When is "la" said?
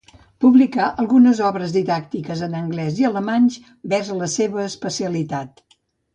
4.23-4.33